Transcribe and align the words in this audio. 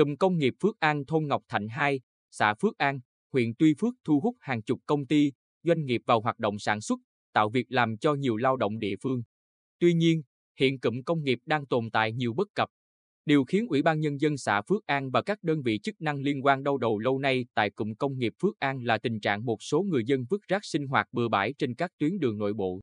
Cụm 0.00 0.16
công 0.16 0.38
nghiệp 0.38 0.54
Phước 0.60 0.80
An 0.80 1.04
thôn 1.06 1.26
Ngọc 1.26 1.42
Thạnh 1.48 1.68
2, 1.68 2.00
xã 2.30 2.54
Phước 2.54 2.78
An, 2.78 3.00
huyện 3.32 3.54
Tuy 3.58 3.74
Phước 3.78 3.94
thu 4.04 4.20
hút 4.20 4.36
hàng 4.40 4.62
chục 4.62 4.80
công 4.86 5.06
ty, 5.06 5.32
doanh 5.62 5.84
nghiệp 5.84 6.02
vào 6.06 6.20
hoạt 6.20 6.38
động 6.38 6.58
sản 6.58 6.80
xuất, 6.80 7.00
tạo 7.32 7.50
việc 7.50 7.66
làm 7.68 7.96
cho 7.96 8.14
nhiều 8.14 8.36
lao 8.36 8.56
động 8.56 8.78
địa 8.78 8.94
phương. 9.02 9.22
Tuy 9.78 9.94
nhiên, 9.94 10.22
hiện 10.60 10.80
cụm 10.80 11.02
công 11.02 11.22
nghiệp 11.22 11.38
đang 11.46 11.66
tồn 11.66 11.90
tại 11.90 12.12
nhiều 12.12 12.34
bất 12.34 12.48
cập. 12.54 12.68
Điều 13.24 13.44
khiến 13.44 13.66
Ủy 13.66 13.82
ban 13.82 14.00
Nhân 14.00 14.20
dân 14.20 14.36
xã 14.36 14.62
Phước 14.62 14.86
An 14.86 15.10
và 15.10 15.22
các 15.22 15.42
đơn 15.42 15.62
vị 15.62 15.78
chức 15.82 16.00
năng 16.00 16.20
liên 16.20 16.44
quan 16.44 16.62
đau 16.62 16.78
đầu 16.78 16.98
lâu 16.98 17.18
nay 17.18 17.46
tại 17.54 17.70
cụm 17.70 17.94
công 17.94 18.18
nghiệp 18.18 18.32
Phước 18.42 18.58
An 18.58 18.82
là 18.84 18.98
tình 18.98 19.20
trạng 19.20 19.44
một 19.44 19.62
số 19.62 19.82
người 19.82 20.04
dân 20.06 20.24
vứt 20.30 20.42
rác 20.48 20.64
sinh 20.64 20.86
hoạt 20.86 21.06
bừa 21.12 21.28
bãi 21.28 21.52
trên 21.58 21.74
các 21.74 21.90
tuyến 21.98 22.18
đường 22.18 22.38
nội 22.38 22.54
bộ. 22.54 22.80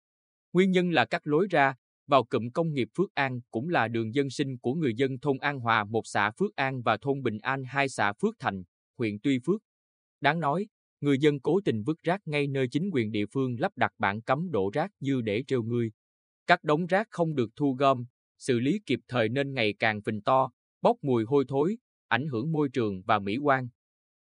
Nguyên 0.53 0.71
nhân 0.71 0.89
là 0.89 1.05
các 1.05 1.27
lối 1.27 1.47
ra, 1.49 1.75
vào 2.07 2.23
cụm 2.23 2.49
công 2.49 2.73
nghiệp 2.73 2.87
Phước 2.97 3.13
An 3.13 3.39
cũng 3.51 3.69
là 3.69 3.87
đường 3.87 4.13
dân 4.15 4.29
sinh 4.29 4.57
của 4.57 4.73
người 4.73 4.93
dân 4.95 5.19
thôn 5.19 5.37
An 5.37 5.59
Hòa 5.59 5.83
một 5.83 6.01
xã 6.07 6.31
Phước 6.31 6.55
An 6.55 6.81
và 6.81 6.97
thôn 6.97 7.23
Bình 7.23 7.37
An 7.41 7.63
hai 7.63 7.89
xã 7.89 8.13
Phước 8.21 8.35
Thành, 8.39 8.63
huyện 8.97 9.19
Tuy 9.23 9.39
Phước. 9.45 9.61
Đáng 10.21 10.39
nói, 10.39 10.67
người 11.01 11.17
dân 11.19 11.39
cố 11.39 11.59
tình 11.65 11.83
vứt 11.83 11.97
rác 12.03 12.21
ngay 12.25 12.47
nơi 12.47 12.67
chính 12.71 12.89
quyền 12.93 13.11
địa 13.11 13.25
phương 13.33 13.59
lắp 13.59 13.71
đặt 13.75 13.91
bảng 13.97 14.21
cấm 14.21 14.51
đổ 14.51 14.69
rác 14.73 14.91
như 14.99 15.21
để 15.21 15.43
trêu 15.47 15.63
ngươi. 15.63 15.91
Các 16.47 16.63
đống 16.63 16.85
rác 16.85 17.07
không 17.11 17.35
được 17.35 17.49
thu 17.55 17.73
gom, 17.73 18.05
xử 18.37 18.59
lý 18.59 18.79
kịp 18.85 18.99
thời 19.07 19.29
nên 19.29 19.53
ngày 19.53 19.73
càng 19.79 20.01
phình 20.01 20.21
to, 20.21 20.49
bốc 20.81 20.97
mùi 21.01 21.23
hôi 21.25 21.45
thối, 21.47 21.77
ảnh 22.07 22.27
hưởng 22.27 22.51
môi 22.51 22.69
trường 22.69 23.01
và 23.01 23.19
mỹ 23.19 23.37
quan. 23.37 23.67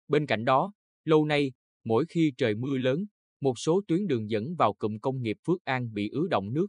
Bên 0.08 0.26
cạnh 0.26 0.44
đó, 0.44 0.72
lâu 1.04 1.24
nay, 1.24 1.52
mỗi 1.84 2.04
khi 2.08 2.32
trời 2.36 2.54
mưa 2.54 2.78
lớn, 2.78 3.04
một 3.40 3.58
số 3.58 3.82
tuyến 3.88 4.06
đường 4.06 4.30
dẫn 4.30 4.54
vào 4.54 4.74
cụm 4.74 4.98
công 4.98 5.22
nghiệp 5.22 5.36
Phước 5.46 5.64
An 5.64 5.92
bị 5.92 6.08
ứ 6.08 6.28
động 6.30 6.52
nước. 6.54 6.66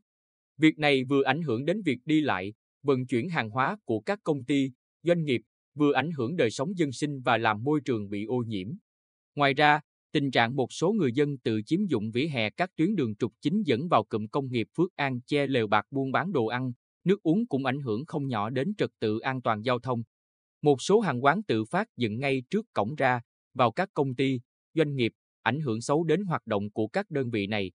Việc 0.57 0.79
này 0.79 1.03
vừa 1.03 1.23
ảnh 1.23 1.41
hưởng 1.41 1.65
đến 1.65 1.81
việc 1.81 1.99
đi 2.05 2.21
lại, 2.21 2.53
vận 2.83 3.05
chuyển 3.05 3.29
hàng 3.29 3.49
hóa 3.49 3.77
của 3.85 3.99
các 3.99 4.19
công 4.23 4.43
ty, 4.43 4.71
doanh 5.03 5.23
nghiệp, 5.23 5.41
vừa 5.75 5.93
ảnh 5.93 6.11
hưởng 6.11 6.35
đời 6.35 6.51
sống 6.51 6.77
dân 6.77 6.91
sinh 6.91 7.21
và 7.21 7.37
làm 7.37 7.63
môi 7.63 7.81
trường 7.85 8.09
bị 8.09 8.25
ô 8.25 8.37
nhiễm. 8.47 8.67
Ngoài 9.35 9.53
ra, 9.53 9.79
tình 10.11 10.31
trạng 10.31 10.55
một 10.55 10.73
số 10.73 10.91
người 10.91 11.11
dân 11.13 11.37
tự 11.37 11.61
chiếm 11.65 11.85
dụng 11.85 12.11
vỉa 12.11 12.27
hè 12.27 12.49
các 12.49 12.69
tuyến 12.75 12.95
đường 12.95 13.15
trục 13.15 13.33
chính 13.41 13.63
dẫn 13.63 13.87
vào 13.87 14.03
cụm 14.03 14.27
công 14.27 14.51
nghiệp 14.51 14.67
Phước 14.77 14.95
An 14.95 15.21
che 15.21 15.47
lều 15.47 15.67
bạc 15.67 15.85
buôn 15.91 16.11
bán 16.11 16.31
đồ 16.31 16.45
ăn, 16.45 16.71
nước 17.03 17.23
uống 17.23 17.47
cũng 17.47 17.65
ảnh 17.65 17.79
hưởng 17.81 18.05
không 18.05 18.27
nhỏ 18.27 18.49
đến 18.49 18.75
trật 18.77 18.89
tự 18.99 19.19
an 19.19 19.41
toàn 19.41 19.61
giao 19.61 19.79
thông. 19.79 20.03
Một 20.61 20.81
số 20.81 20.99
hàng 20.99 21.23
quán 21.23 21.43
tự 21.43 21.65
phát 21.65 21.87
dựng 21.97 22.19
ngay 22.19 22.43
trước 22.49 22.65
cổng 22.73 22.95
ra, 22.95 23.21
vào 23.53 23.71
các 23.71 23.89
công 23.93 24.15
ty, 24.15 24.39
doanh 24.73 24.95
nghiệp, 24.95 25.11
ảnh 25.41 25.59
hưởng 25.59 25.81
xấu 25.81 26.03
đến 26.03 26.23
hoạt 26.23 26.47
động 26.47 26.71
của 26.71 26.87
các 26.87 27.11
đơn 27.11 27.29
vị 27.29 27.47
này. 27.47 27.71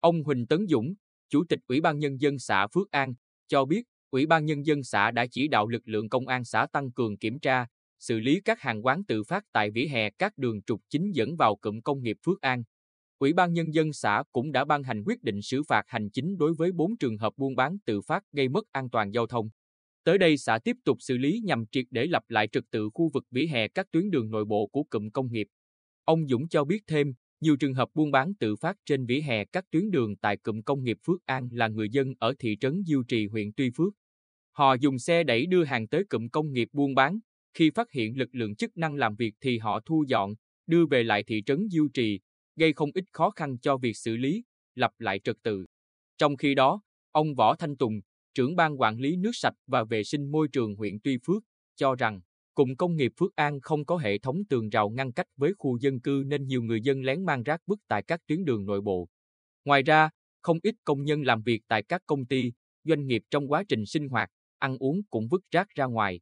Ông 0.00 0.22
Huỳnh 0.22 0.46
Tấn 0.46 0.66
Dũng, 0.68 0.94
Chủ 1.30 1.44
tịch 1.48 1.60
Ủy 1.66 1.80
ban 1.80 1.98
Nhân 1.98 2.20
dân 2.20 2.38
xã 2.38 2.66
Phước 2.66 2.90
An, 2.90 3.14
cho 3.48 3.64
biết 3.64 3.82
Ủy 4.10 4.26
ban 4.26 4.46
Nhân 4.46 4.66
dân 4.66 4.82
xã 4.82 5.10
đã 5.10 5.26
chỉ 5.30 5.48
đạo 5.48 5.68
lực 5.68 5.82
lượng 5.88 6.08
công 6.08 6.28
an 6.28 6.44
xã 6.44 6.66
tăng 6.72 6.92
cường 6.92 7.18
kiểm 7.18 7.38
tra, 7.38 7.66
xử 7.98 8.20
lý 8.20 8.40
các 8.40 8.60
hàng 8.60 8.86
quán 8.86 9.04
tự 9.04 9.24
phát 9.24 9.44
tại 9.52 9.70
vỉa 9.70 9.86
hè 9.86 10.10
các 10.10 10.38
đường 10.38 10.62
trục 10.62 10.80
chính 10.88 11.12
dẫn 11.12 11.36
vào 11.36 11.56
cụm 11.56 11.80
công 11.80 12.02
nghiệp 12.02 12.16
Phước 12.24 12.40
An. 12.40 12.62
Ủy 13.18 13.32
ban 13.32 13.52
Nhân 13.52 13.74
dân 13.74 13.92
xã 13.92 14.22
cũng 14.32 14.52
đã 14.52 14.64
ban 14.64 14.82
hành 14.82 15.02
quyết 15.06 15.22
định 15.22 15.42
xử 15.42 15.62
phạt 15.62 15.82
hành 15.86 16.10
chính 16.10 16.38
đối 16.38 16.54
với 16.54 16.72
4 16.72 16.96
trường 16.96 17.18
hợp 17.18 17.32
buôn 17.36 17.56
bán 17.56 17.78
tự 17.86 18.00
phát 18.00 18.22
gây 18.32 18.48
mất 18.48 18.64
an 18.72 18.90
toàn 18.90 19.10
giao 19.10 19.26
thông. 19.26 19.48
Tới 20.04 20.18
đây 20.18 20.36
xã 20.36 20.58
tiếp 20.64 20.76
tục 20.84 20.96
xử 21.00 21.16
lý 21.18 21.40
nhằm 21.44 21.64
triệt 21.72 21.84
để 21.90 22.06
lập 22.06 22.22
lại 22.28 22.48
trật 22.48 22.64
tự 22.70 22.90
khu 22.94 23.10
vực 23.14 23.24
vỉa 23.30 23.46
hè 23.46 23.68
các 23.68 23.86
tuyến 23.90 24.10
đường 24.10 24.30
nội 24.30 24.44
bộ 24.44 24.66
của 24.66 24.82
cụm 24.82 25.10
công 25.10 25.32
nghiệp. 25.32 25.46
Ông 26.04 26.28
Dũng 26.28 26.48
cho 26.48 26.64
biết 26.64 26.82
thêm, 26.86 27.14
nhiều 27.40 27.56
trường 27.56 27.74
hợp 27.74 27.88
buôn 27.94 28.10
bán 28.10 28.34
tự 28.34 28.56
phát 28.56 28.76
trên 28.86 29.06
vỉa 29.06 29.20
hè 29.20 29.44
các 29.44 29.64
tuyến 29.70 29.90
đường 29.90 30.16
tại 30.16 30.36
cụm 30.36 30.62
công 30.62 30.84
nghiệp 30.84 30.98
Phước 31.06 31.26
An 31.26 31.48
là 31.52 31.68
người 31.68 31.90
dân 31.90 32.14
ở 32.18 32.34
thị 32.38 32.56
trấn 32.60 32.82
Diêu 32.86 33.02
Trì 33.02 33.26
huyện 33.26 33.52
Tuy 33.52 33.70
Phước. 33.76 33.92
Họ 34.52 34.74
dùng 34.74 34.98
xe 34.98 35.24
đẩy 35.24 35.46
đưa 35.46 35.64
hàng 35.64 35.88
tới 35.88 36.04
cụm 36.04 36.28
công 36.28 36.52
nghiệp 36.52 36.68
buôn 36.72 36.94
bán, 36.94 37.18
khi 37.54 37.70
phát 37.70 37.90
hiện 37.90 38.18
lực 38.18 38.28
lượng 38.32 38.56
chức 38.56 38.76
năng 38.76 38.94
làm 38.94 39.16
việc 39.16 39.34
thì 39.40 39.58
họ 39.58 39.80
thu 39.80 40.04
dọn, 40.08 40.34
đưa 40.66 40.86
về 40.86 41.02
lại 41.02 41.22
thị 41.22 41.42
trấn 41.46 41.68
Diêu 41.70 41.88
Trì, 41.94 42.20
gây 42.56 42.72
không 42.72 42.90
ít 42.94 43.04
khó 43.12 43.30
khăn 43.30 43.58
cho 43.58 43.76
việc 43.76 43.96
xử 43.96 44.16
lý, 44.16 44.44
lập 44.74 44.90
lại 44.98 45.18
trật 45.18 45.36
tự. 45.42 45.66
Trong 46.18 46.36
khi 46.36 46.54
đó, 46.54 46.82
ông 47.12 47.34
Võ 47.34 47.56
Thanh 47.56 47.76
Tùng, 47.76 48.00
trưởng 48.34 48.56
ban 48.56 48.80
quản 48.80 48.98
lý 48.98 49.16
nước 49.16 49.30
sạch 49.32 49.54
và 49.66 49.84
vệ 49.84 50.04
sinh 50.04 50.30
môi 50.30 50.48
trường 50.48 50.74
huyện 50.74 50.98
Tuy 51.04 51.18
Phước, 51.26 51.42
cho 51.76 51.94
rằng 51.94 52.20
Cụm 52.58 52.74
công 52.74 52.96
nghiệp 52.96 53.12
Phước 53.16 53.36
An 53.36 53.60
không 53.60 53.84
có 53.84 53.96
hệ 53.96 54.18
thống 54.18 54.44
tường 54.44 54.68
rào 54.68 54.90
ngăn 54.90 55.12
cách 55.12 55.26
với 55.36 55.52
khu 55.58 55.78
dân 55.80 56.00
cư 56.00 56.22
nên 56.26 56.46
nhiều 56.46 56.62
người 56.62 56.80
dân 56.80 57.02
lén 57.02 57.24
mang 57.24 57.42
rác 57.42 57.60
vứt 57.66 57.78
tại 57.88 58.02
các 58.02 58.20
tuyến 58.26 58.44
đường 58.44 58.64
nội 58.64 58.80
bộ. 58.80 59.08
Ngoài 59.64 59.82
ra, 59.82 60.10
không 60.42 60.58
ít 60.62 60.74
công 60.84 61.04
nhân 61.04 61.22
làm 61.22 61.42
việc 61.42 61.62
tại 61.68 61.82
các 61.82 62.02
công 62.06 62.26
ty, 62.26 62.52
doanh 62.84 63.06
nghiệp 63.06 63.22
trong 63.30 63.48
quá 63.48 63.64
trình 63.68 63.86
sinh 63.86 64.08
hoạt, 64.08 64.30
ăn 64.58 64.76
uống 64.78 65.00
cũng 65.10 65.28
vứt 65.28 65.42
rác 65.50 65.68
ra 65.74 65.84
ngoài. 65.84 66.20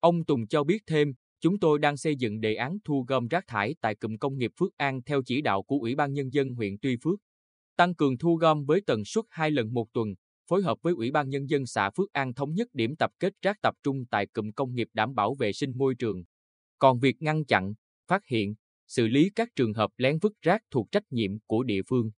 Ông 0.00 0.24
Tùng 0.24 0.46
cho 0.46 0.64
biết 0.64 0.82
thêm, 0.86 1.12
chúng 1.40 1.58
tôi 1.58 1.78
đang 1.78 1.96
xây 1.96 2.16
dựng 2.16 2.40
đề 2.40 2.54
án 2.54 2.78
thu 2.84 3.04
gom 3.08 3.28
rác 3.28 3.44
thải 3.46 3.74
tại 3.80 3.94
cụm 3.94 4.16
công 4.16 4.38
nghiệp 4.38 4.50
Phước 4.58 4.76
An 4.76 5.02
theo 5.02 5.22
chỉ 5.26 5.40
đạo 5.40 5.62
của 5.62 5.78
Ủy 5.78 5.94
ban 5.94 6.12
Nhân 6.12 6.32
dân 6.32 6.54
huyện 6.54 6.78
Tuy 6.82 6.96
Phước. 7.02 7.18
Tăng 7.76 7.94
cường 7.94 8.18
thu 8.18 8.36
gom 8.36 8.64
với 8.64 8.80
tần 8.86 9.04
suất 9.04 9.24
hai 9.30 9.50
lần 9.50 9.74
một 9.74 9.92
tuần, 9.92 10.14
phối 10.48 10.62
hợp 10.62 10.78
với 10.82 10.94
Ủy 10.94 11.10
ban 11.10 11.28
Nhân 11.28 11.50
dân 11.50 11.66
xã 11.66 11.90
Phước 11.90 12.12
An 12.12 12.34
thống 12.34 12.54
nhất 12.54 12.68
điểm 12.72 12.96
tập 12.96 13.10
kết 13.20 13.32
rác 13.42 13.56
tập 13.62 13.74
trung 13.82 14.06
tại 14.10 14.26
cụm 14.26 14.50
công 14.50 14.74
nghiệp 14.74 14.88
đảm 14.92 15.14
bảo 15.14 15.34
vệ 15.34 15.52
sinh 15.52 15.72
môi 15.76 15.94
trường. 15.94 16.24
Còn 16.78 16.98
việc 16.98 17.22
ngăn 17.22 17.44
chặn, 17.44 17.74
phát 18.08 18.26
hiện, 18.26 18.54
xử 18.86 19.06
lý 19.06 19.30
các 19.34 19.48
trường 19.56 19.74
hợp 19.74 19.90
lén 19.96 20.18
vứt 20.22 20.32
rác 20.42 20.62
thuộc 20.70 20.90
trách 20.90 21.04
nhiệm 21.10 21.38
của 21.46 21.62
địa 21.62 21.82
phương. 21.88 22.10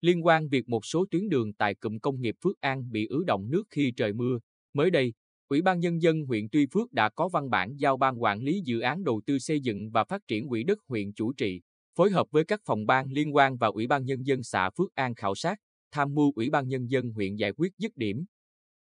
Liên 0.00 0.26
quan 0.26 0.48
việc 0.48 0.68
một 0.68 0.84
số 0.84 1.04
tuyến 1.10 1.28
đường 1.28 1.54
tại 1.54 1.74
cụm 1.74 1.98
công 1.98 2.20
nghiệp 2.20 2.34
Phước 2.42 2.60
An 2.60 2.90
bị 2.90 3.06
ứ 3.06 3.24
động 3.26 3.50
nước 3.50 3.62
khi 3.70 3.92
trời 3.96 4.12
mưa, 4.12 4.38
mới 4.74 4.90
đây, 4.90 5.12
Ủy 5.48 5.62
ban 5.62 5.80
Nhân 5.80 6.02
dân 6.02 6.24
huyện 6.26 6.48
Tuy 6.52 6.66
Phước 6.72 6.92
đã 6.92 7.08
có 7.08 7.28
văn 7.28 7.50
bản 7.50 7.76
giao 7.76 7.96
ban 7.96 8.22
quản 8.22 8.40
lý 8.40 8.60
dự 8.64 8.80
án 8.80 9.04
đầu 9.04 9.20
tư 9.26 9.38
xây 9.38 9.60
dựng 9.60 9.90
và 9.90 10.04
phát 10.04 10.22
triển 10.28 10.48
quỹ 10.48 10.62
đất 10.64 10.78
huyện 10.88 11.12
chủ 11.12 11.32
trì, 11.32 11.60
phối 11.96 12.10
hợp 12.10 12.26
với 12.30 12.44
các 12.44 12.60
phòng 12.64 12.86
ban 12.86 13.10
liên 13.10 13.34
quan 13.34 13.56
và 13.56 13.68
Ủy 13.68 13.86
ban 13.86 14.04
Nhân 14.04 14.26
dân 14.26 14.42
xã 14.42 14.70
Phước 14.70 14.94
An 14.94 15.14
khảo 15.14 15.34
sát, 15.34 15.58
tham 15.94 16.14
mưu 16.14 16.32
Ủy 16.36 16.50
ban 16.50 16.68
Nhân 16.68 16.90
dân 16.90 17.10
huyện 17.10 17.36
giải 17.36 17.52
quyết 17.52 17.72
dứt 17.78 17.96
điểm, 17.96 18.24